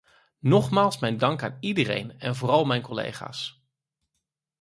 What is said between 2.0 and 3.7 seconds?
en vooral mijn collega's.